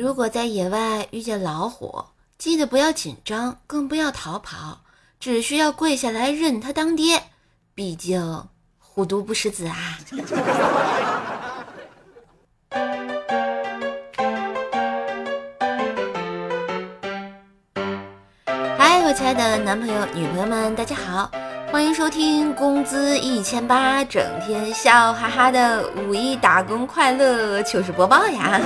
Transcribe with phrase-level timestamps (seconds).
[0.00, 2.06] 如果在野外遇见老虎，
[2.38, 4.80] 记得不要紧张，更不要逃跑，
[5.20, 7.24] 只需要跪下来认他当爹。
[7.74, 8.46] 毕竟
[8.78, 9.98] 虎毒不食子啊！
[18.78, 21.30] 嗨，我亲爱的男朋友、女朋友们，大家好，
[21.72, 28.60] 欢迎收听工资一千八，整天笑哈哈的五一打工快乐糗事播报呀！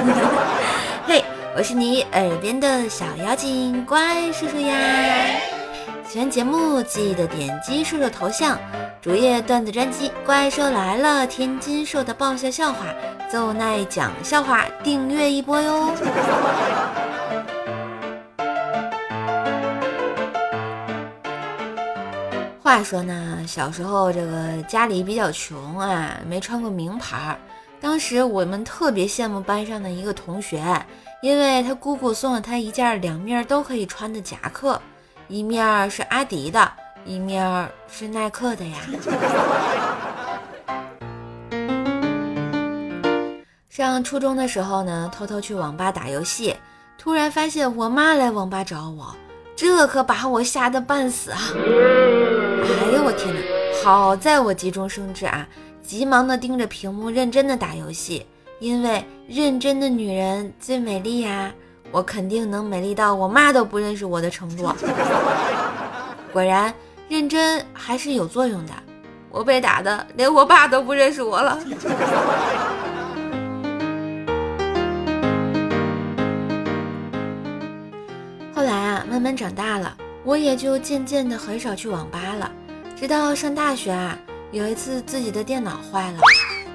[1.07, 1.23] 嘿。
[1.57, 4.75] 我是你耳边的小妖精怪叔叔呀！
[6.09, 8.59] 喜欢节目记得点击叔叔头像，
[9.01, 12.87] 主页段子专辑《怪兽来了》，天津兽的爆笑笑话，
[13.31, 15.93] 奏奈讲笑话，订阅一波哟。
[22.65, 27.37] 话说呢，小时候这个家里比较穷啊，没穿过名牌儿，
[27.79, 30.65] 当时我们特别羡慕班上的一个同学。
[31.21, 34.81] 因为他姑姑送了他一件两面都可以穿的夹克，
[35.29, 36.73] 一面是阿迪的，
[37.05, 38.79] 一面是耐克的呀。
[43.69, 46.57] 上初中的时候呢，偷偷去网吧打游戏，
[46.97, 49.15] 突然发现我妈来网吧找我，
[49.55, 51.39] 这可把我吓得半死啊！
[52.65, 53.41] 哎呦我天哪！
[53.83, 55.47] 好在我急中生智啊，
[55.83, 58.27] 急忙的盯着屏幕认真的打游戏。
[58.61, 61.53] 因为认真的女人最美丽呀，
[61.91, 64.73] 我肯定能美丽到我妈都不认识我的程度。
[66.33, 66.73] 果然，
[67.09, 68.73] 认真还是有作用的。
[69.31, 71.59] 我被打的连我爸都不认识我了。
[78.55, 79.95] 后来啊，慢慢长大了，
[80.25, 82.51] 我也就渐渐的很少去网吧了。
[82.97, 84.19] 直到上大学啊，
[84.53, 86.19] 有一次自己的电脑坏了，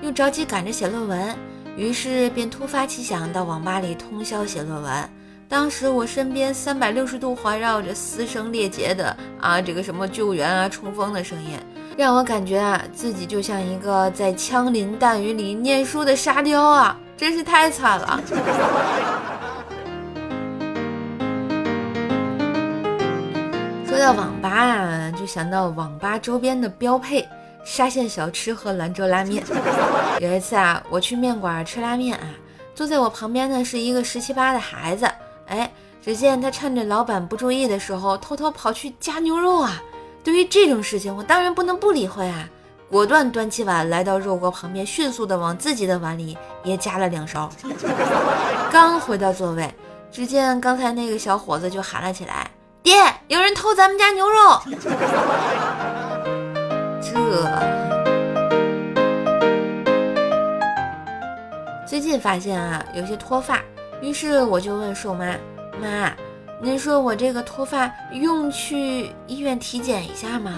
[0.01, 1.35] 又着急赶着写论文。
[1.75, 5.09] 于是便突发奇想到网吧里通宵写论文。
[5.47, 11.57] 当时我身边三百六十度环绕着嘶声裂节的啊，这个什么救援啊、冲锋的声音，
[11.97, 18.21] 让我感觉啊自己就像一个在枪林弹雨里念书的沙雕啊，真是太惨了。
[23.99, 27.27] 到网吧啊，就想到网吧周边的标配。
[27.65, 29.43] 沙县小吃和兰州拉面。
[30.19, 32.27] 有一次啊，我去面馆吃拉面啊，
[32.73, 35.07] 坐在我旁边的是一个十七八的孩子。
[35.45, 35.69] 哎，
[36.01, 39.81] 只见他趁着老板不注意的时候，偷偷跑去夹牛肉啊。
[40.23, 42.49] 对于这种事情，我当然不能不理会啊，
[42.89, 47.51] 果断端起碗来到肉锅旁边，迅速的往自己的碗里也加了两勺。
[48.71, 49.71] 刚回到座位，
[50.11, 52.48] 只见刚才那个小伙子就喊了起来
[52.89, 54.59] ：“爹，有人偷咱们家牛肉！”
[56.99, 57.13] 这
[61.87, 63.59] 最近发现啊，有些脱发，
[64.01, 65.35] 于是我就问瘦妈
[65.79, 66.11] ：“妈，
[66.59, 70.51] 您说我这个脱发用去医院体检一下吗？”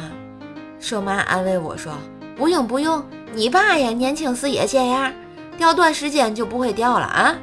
[0.79, 1.91] 瘦妈安慰我说
[2.37, 3.03] ：“不用不用，
[3.33, 5.11] 你爸呀年轻时也这样，
[5.57, 7.35] 掉段时间就不会掉了啊。”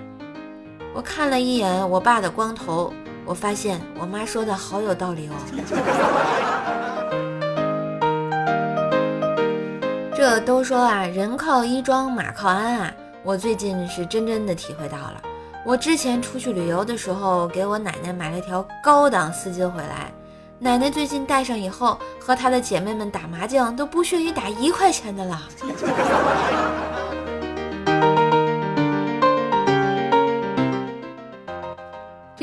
[0.96, 2.90] 我看了一眼我爸的光头，
[3.28, 5.34] 我发现我妈说的好有道理哦。
[10.16, 12.90] 这都说啊，人靠衣装，马靠鞍啊。
[13.22, 15.20] 我最近是真真的体会到了。
[15.62, 20.10] 我之前出去旅游的时候，给我奶奶买了条高档丝巾回来。
[20.58, 25.38] 奶奶最近戴上以后，和她的姐妹们打麻将都不屑于打一块钱的了。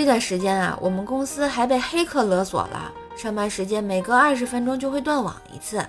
[0.05, 5.83] 这段时间啊，我们公司还被黑客勒索了，上班时间每隔二十分钟就会断网一次。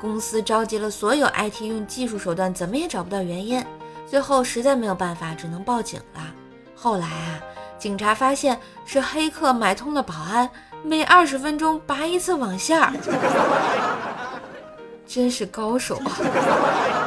[0.00, 3.62] 公司召集了所有 IT，用技术手段怎么也找不到原因，
[4.06, 6.22] 最后实在没有办法，只能报警了。
[6.74, 7.40] 后来啊，
[7.78, 10.48] 警察发现是黑客买通了保安，
[10.82, 12.90] 每二十分钟拔一次网线儿，
[15.06, 16.97] 真是高手啊！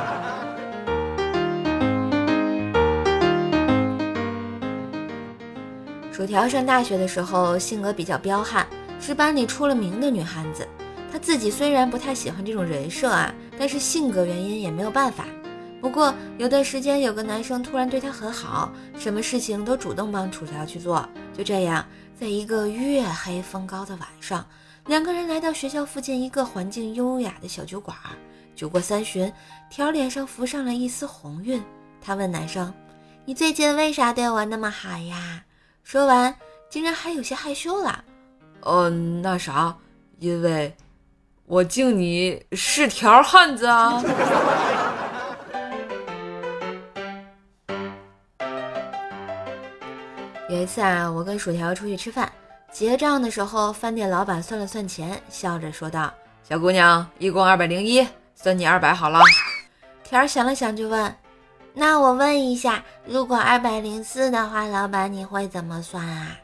[6.21, 8.63] 薯条上大学的时候，性格比较彪悍，
[8.99, 10.67] 是班里出了名的女汉子。
[11.11, 15.25] 她自己虽然不太喜欢这种人设啊，但是性格原因也没有办法。
[15.81, 21.03] 不过有段时间有个男生突然对她很好，什么事情都主动帮楚条去做。
[21.35, 21.83] 就这样，
[22.15, 24.45] 在一个月黑风高的晚上，
[24.85, 27.97] 两个人来到学校附近一个环境优雅的小酒馆。
[28.55, 29.33] 酒过三巡，
[29.71, 31.59] 条脸上浮上了一丝红晕。
[31.99, 32.71] 他问男生
[33.25, 35.43] ：“你最近为啥对我那么好呀？”
[35.83, 36.35] 说完，
[36.69, 38.03] 竟然还有些害羞了。
[38.61, 39.75] 嗯，那啥，
[40.19, 40.75] 因为。
[41.47, 44.01] 我敬你是条汉子啊！
[50.47, 52.31] 有一次啊，我跟薯条出去吃饭，
[52.71, 56.13] 结账的时候，饭店老板算了算钱，笑着说道
[56.47, 59.19] ：“小姑娘，一共二百零一，算你二百好了。”
[60.05, 61.13] 条儿想了想就问
[61.73, 66.37] ：“那我问一下，如果二百零四的话，老板你会怎么算啊？”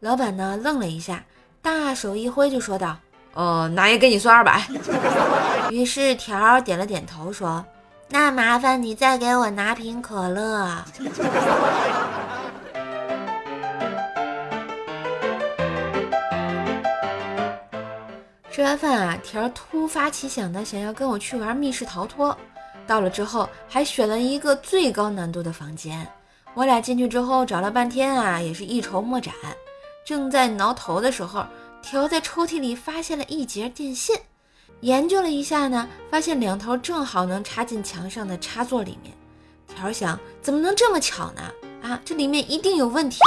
[0.00, 1.22] 老板呢愣了一下，
[1.62, 2.96] 大手一挥就说道
[3.34, 4.62] ：“哦，那也给你算二百。
[5.70, 7.64] ”于是条儿点了点头说。
[8.08, 10.70] 那麻烦你再给我拿瓶可乐。
[18.48, 22.36] 吃完饭啊，条突发奇想的想要跟我去玩密室逃脱。
[22.86, 26.06] 到了之后，还选了一个最高难度的房间。
[26.54, 29.34] 我俩进去之后找了半天啊，也是一筹莫展。
[30.04, 31.44] 正在挠头的时候，
[31.82, 34.18] 条在抽屉里发现了一节电线。
[34.80, 39.12] 研究了一下呢，发现两头正好能插进墙上的插座里面。
[39.74, 41.42] 条想，怎么能这么巧呢？
[41.82, 43.18] 啊，这里面一定有问题。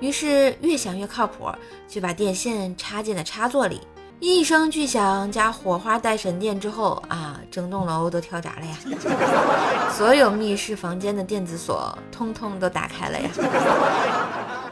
[0.00, 1.50] 于是越想越靠谱，
[1.88, 3.80] 就把电线插进了插座里。
[4.20, 8.76] 一声巨响加火花带闪电之后啊，整栋楼都跳闸了呀！
[9.96, 13.30] 所有密室房间的电子锁通通都打开了呀！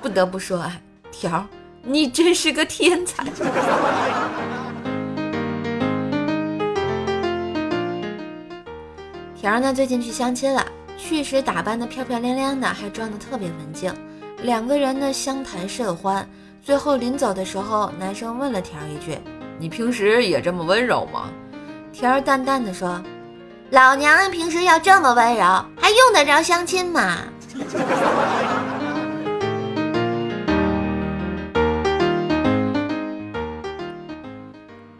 [0.02, 0.76] 不得不说啊，
[1.12, 1.46] 条，
[1.82, 3.22] 你真是个天才。
[9.36, 10.66] 条儿呢，最近去相亲了，
[10.98, 13.94] 去时打扮的漂漂亮亮的，还装的特别文静。
[14.42, 16.28] 两个人呢相谈甚欢，
[16.60, 19.16] 最后临走的时候，男生问了条儿一句
[19.58, 21.30] ：“你平时也这么温柔吗？”
[21.92, 23.02] 条儿淡淡的说
[23.70, 25.42] ：“老娘平时要这么温柔，
[25.76, 27.18] 还用得着相亲吗？”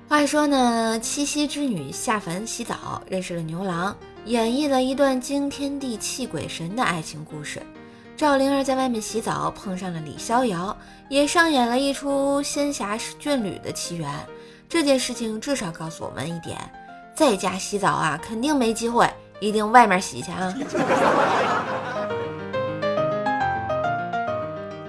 [0.08, 3.94] 话说呢，七夕之女下凡洗澡，认识了牛郎。
[4.24, 7.62] 演绎了一段惊天地泣鬼神的爱情故事。
[8.16, 10.76] 赵灵儿在外面洗澡，碰上了李逍遥，
[11.08, 14.10] 也上演了一出仙侠眷侣的奇缘。
[14.68, 16.58] 这件事情至少告诉我们一点：
[17.14, 19.08] 在家洗澡啊，肯定没机会，
[19.40, 20.52] 一定外面洗去啊。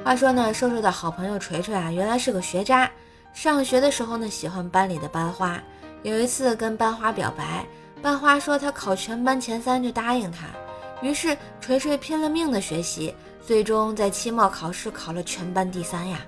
[0.03, 2.89] 话说呢，瘦瘦的好朋友锤锤啊，原来是个学渣。
[3.33, 5.61] 上学的时候呢，喜欢班里的班花，
[6.01, 7.65] 有一次跟班花表白。
[8.01, 10.47] 班花说他考全班前三就答应他，
[11.01, 13.13] 于是锤锤拼了命的学习，
[13.45, 16.19] 最终在期末考试考了全班第三呀。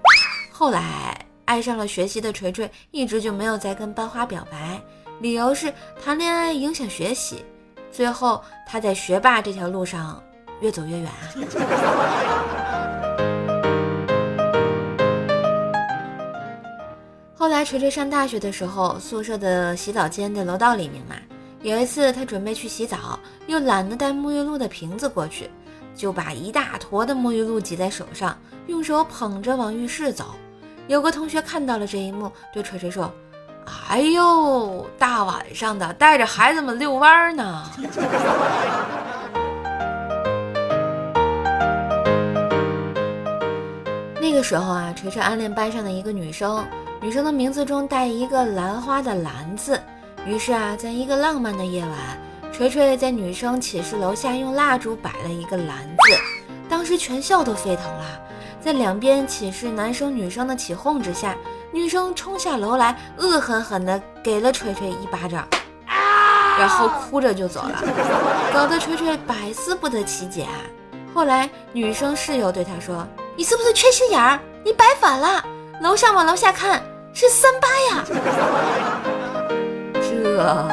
[0.52, 1.18] 后来
[1.50, 4.80] 爱上了学习的锤锤，一直就没有再跟班花表白，
[5.20, 7.44] 理由是谈恋爱影响学习。
[7.92, 10.22] 最后他在学霸这条路上
[10.62, 11.18] 越走越远啊。
[17.34, 21.16] 后来锤锤上大学的时候，宿舍的洗澡间在楼道里面嘛。
[21.64, 25.50] 有一次，他准备去洗澡，又懒得带沐浴露的瓶子过去，
[25.96, 28.38] 就把一大坨的沐浴露挤在手上，
[28.68, 30.36] 用手捧着往浴室走。
[30.90, 33.14] 有个同学看到了这一幕，对锤锤说
[33.90, 37.64] ：“哎呦，大晚上的带着孩子们遛弯呢。
[44.20, 46.66] ”那个时候啊，锤锤暗恋班上的一个女生，
[47.00, 49.80] 女生的名字中带一个兰花的兰字。
[50.26, 51.92] 于是啊，在一个浪漫的夜晚，
[52.52, 56.18] 锤锤在女生寝室楼下用蜡烛摆了一个篮子，
[56.68, 58.22] 当时全校都沸腾了。
[58.62, 61.36] 在两边寝室男生女生的起哄之下，
[61.72, 65.48] 女生冲下楼来，恶狠狠地给了锤锤一巴掌，
[66.58, 67.82] 然后哭着就走了，
[68.54, 70.60] 搞得锤锤百思不得其解啊。
[71.14, 74.40] 后来女生室友对他说：“你是不是缺心眼儿？
[74.64, 75.44] 你摆反了，
[75.82, 78.04] 楼上往楼下看是三八呀。
[79.96, 80.68] ”这，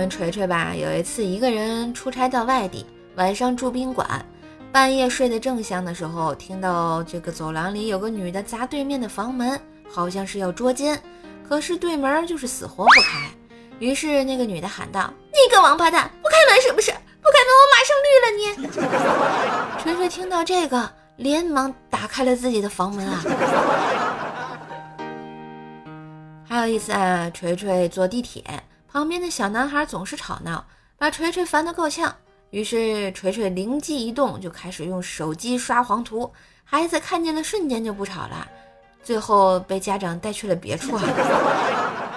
[0.00, 4.24] 们锤锤吧，有一次一个人出差到外地，晚上住宾馆，
[4.72, 9.60] 半夜睡得正香的时候，听到这个走廊里有个女的砸对面的房门，
[9.92, 10.98] 好像是要捉奸，
[11.46, 13.28] 可是对门就是死活不开。
[13.78, 16.90] 于是那个女的喊道：“你个王八蛋，不开门是不是？
[16.90, 18.40] 不开门，我马上绿了你！”
[19.84, 20.90] 锤锤听到这个。
[21.16, 23.20] 连忙打开了自己的房门啊！
[26.48, 28.42] 还有一次啊，锤锤坐地铁，
[28.92, 30.64] 旁边的小男孩总是吵闹，
[30.98, 32.12] 把锤锤烦得够呛。
[32.50, 36.28] 于是锤锤灵机一动，就开始用手机刷黄图。
[36.64, 38.48] 孩子看见了，瞬间就不吵了，
[39.00, 40.98] 最后被家长带去了别处！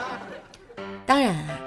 [1.05, 1.59] 当然啊，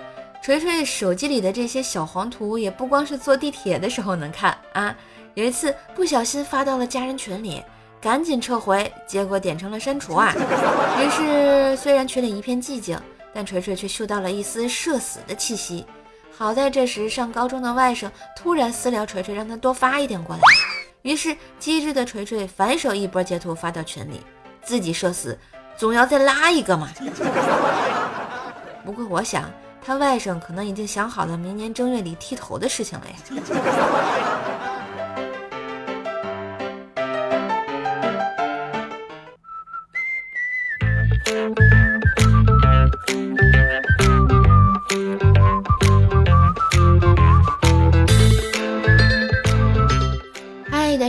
[0.43, 4.93] 锤锤手机里的这些小黄图，也不光是坐地铁的时候能看啊。
[5.35, 7.63] 有一次不小心发到了家人群里，
[8.01, 10.35] 赶紧撤回，结果点成了删除啊。
[10.99, 12.99] 于是虽然群里一片寂静，
[13.37, 15.85] 但锤锤却嗅到了一丝社死的气息。
[16.35, 20.41] 好在这时上高中的外甥突然私聊锤锤，让他多发一点过来。
[21.03, 24.23] 于是机智的锤锤反手一波截图发到群里，
[24.63, 25.39] 自己社死，
[25.77, 26.89] 总要再拉一个嘛。
[28.87, 29.51] 不过我想，
[29.85, 33.17] 他外甥可能已经想好了明年正月里剃头的事情了呀。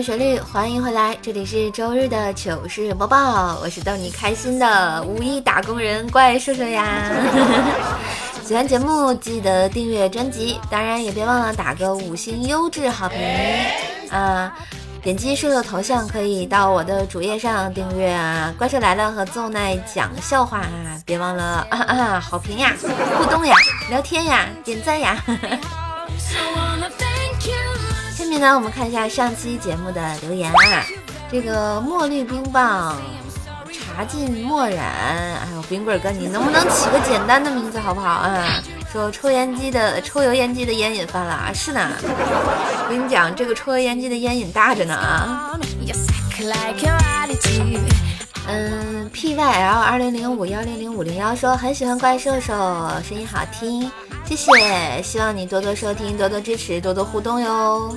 [0.07, 7.11] 旋律，欢迎回来，这里是周日的糗事播报，我是逗你开心的五一打工人怪兽兽呀。
[8.41, 13.19] 喜欢节目记得订阅专辑，当然也别忘了打个五星优质好评
[14.09, 14.53] 啊！
[15.03, 18.53] 点击兽兽头像可以到我的主页上订阅啊！
[18.57, 22.73] 怪兽来了和奏奈讲笑话啊，别忘了啊啊好评呀、
[23.17, 23.53] 互动呀、
[23.89, 25.21] 聊天呀、点赞呀。
[28.17, 30.83] 下面呢，我们看一下上期节目的留言啊。
[31.31, 32.95] 这个墨绿冰棒，
[33.71, 34.79] 茶尽墨染。
[34.79, 38.59] 哎呦，冰棍哥，你能不能起个简单的名字好不好啊？
[38.91, 41.51] 说抽烟机的抽油烟机的烟瘾犯了啊？
[41.53, 45.51] 是呢， 我跟你讲，这个抽油烟机的烟瘾大着呢啊。
[48.49, 52.53] 嗯，P Y L 二零零五幺零零五零幺说很喜欢怪兽兽，
[53.07, 53.91] 声音好听，
[54.27, 57.95] 谢谢，希望你多多收听，多多支持，多多互动哟。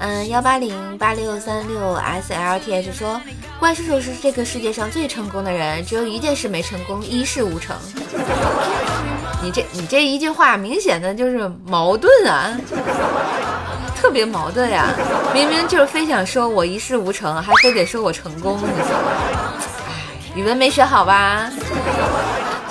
[0.00, 3.20] 嗯，幺八零八六三六 S L T H 说，
[3.58, 7.76] 怪兽兽是这个世界上最成功的人，只有一件事没成功，一事无成。
[9.42, 12.50] 你这你这一句话明显的就是矛盾啊，
[13.96, 14.88] 特别矛盾呀！
[15.32, 18.96] 明明就是非想说我一事无成，还非得说我成功，你说？
[19.88, 19.94] 哎，
[20.34, 21.48] 语文没学好吧？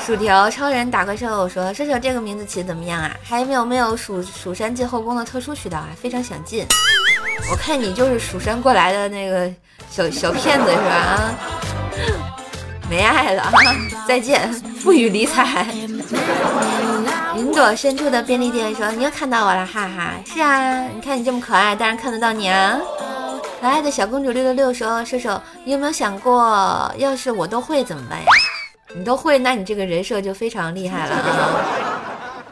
[0.10, 3.16] 薯条超人打怪兽说：“射手这个名字起的怎么样啊？
[3.22, 5.90] 还有没有蜀蜀山进后宫的特殊渠道啊？
[6.02, 6.66] 非常想进。
[7.52, 9.48] 我看你就是蜀山过来的那个
[9.92, 10.90] 小小骗子是吧？
[10.90, 11.36] 啊，
[12.90, 13.52] 没爱了啊！
[14.08, 14.52] 再见，
[14.84, 15.68] 不予理睬。”
[17.38, 20.14] 云朵深处的便利店说：“你又看到我了，哈哈！
[20.26, 22.80] 是啊，你看你这么可爱，当然看得到你啊。”
[23.62, 28.26] 可爱的小公主六六六说：“射手，你有没有想过，要是我都会怎么办呀？”
[28.96, 31.24] 你都会，那你这个人设就非常厉害了啊！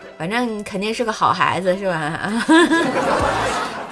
[0.18, 2.32] 反正肯定是个好孩子，是吧？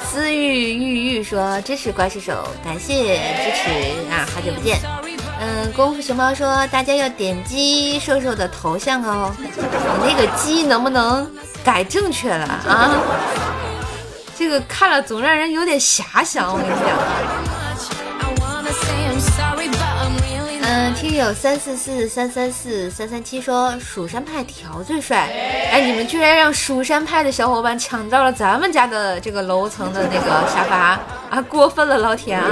[0.04, 3.70] 思玉玉玉说支持怪兽手，感谢支持
[4.12, 4.26] 啊！
[4.34, 4.80] 好久不见。
[5.40, 9.36] 嗯，功夫熊猫说大家要点击瘦瘦的头像哦。
[9.40, 9.50] 你
[10.08, 11.30] 那个鸡能不能
[11.64, 12.96] 改正确了啊？
[14.38, 17.55] 这个看了总让人有点遐想，我跟你讲。
[21.08, 25.30] 听友三四四三三四三三七说蜀山派条最帅，
[25.72, 32.48] 哎，你们居然让蜀山派的小伙伴抢到了咱们家的这个楼层的那个沙发啊，过分了，老铁啊，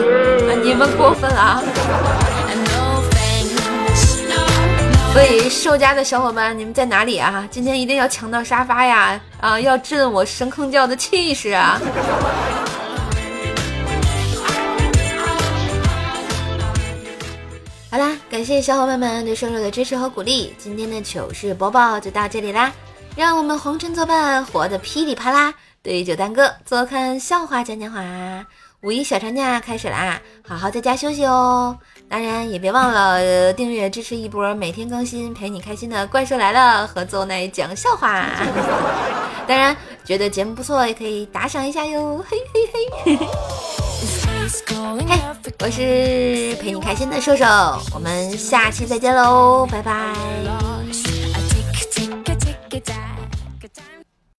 [0.62, 1.64] 你们过分了啊！
[5.14, 7.48] 所以寿家的小伙伴，你们在哪里啊？
[7.50, 9.20] 今天一定要抢到沙发呀！
[9.42, 11.82] 啊，要震我神坑教的气势啊！
[17.94, 22.74] 好啦，感谢小伙伴们对瘦瘦的支持和鼓励，今天的糗事播报就到这里啦！
[23.16, 28.02] 让我们红尘作伴，活得噼里啪啦，对酒当歌，坐看笑话讲讲话。
[28.82, 31.78] 五一小长假开始啦，好好在家休息哦。
[32.10, 38.26] 当然也别忘了订阅支持一波，每天更新陪你开心的怪兽来了和邹奶讲笑话。
[39.46, 42.40] 当然觉得节目不错，也可以打赏一下哟，嘿
[43.06, 43.28] 嘿嘿。
[45.08, 45.20] 嘿，
[45.60, 47.46] 我是陪你开心的瘦瘦，
[47.94, 50.14] 我们下期再见喽，拜拜。